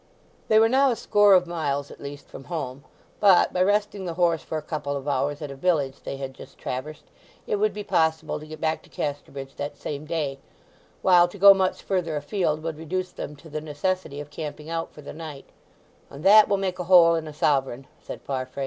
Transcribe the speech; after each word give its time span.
They 0.47 0.57
were 0.57 0.67
now 0.67 0.89
a 0.89 0.95
score 0.95 1.35
of 1.35 1.45
miles 1.45 1.91
at 1.91 2.01
least 2.01 2.25
from 2.27 2.45
home, 2.45 2.83
but, 3.19 3.53
by 3.53 3.61
resting 3.61 4.05
the 4.05 4.15
horse 4.15 4.41
for 4.41 4.57
a 4.57 4.61
couple 4.63 4.95
of 4.97 5.07
hours 5.07 5.43
at 5.43 5.51
a 5.51 5.55
village 5.55 6.01
they 6.03 6.17
had 6.17 6.33
just 6.33 6.57
traversed, 6.57 7.03
it 7.45 7.57
would 7.57 7.71
be 7.71 7.83
possible 7.83 8.39
to 8.39 8.47
get 8.47 8.59
back 8.59 8.81
to 8.81 8.89
Casterbridge 8.89 9.53
that 9.57 9.77
same 9.77 10.07
day, 10.07 10.39
while 11.03 11.27
to 11.27 11.37
go 11.37 11.53
much 11.53 11.83
further 11.83 12.15
afield 12.15 12.63
would 12.63 12.79
reduce 12.79 13.11
them 13.11 13.35
to 13.35 13.47
the 13.47 13.61
necessity 13.61 14.19
of 14.19 14.31
camping 14.31 14.71
out 14.71 14.91
for 14.91 15.03
the 15.03 15.13
night, 15.13 15.45
"and 16.09 16.23
that 16.23 16.47
will 16.49 16.57
make 16.57 16.79
a 16.79 16.85
hole 16.85 17.13
in 17.13 17.27
a 17.27 17.31
sovereign," 17.31 17.85
said 18.01 18.23
Farfrae. 18.23 18.59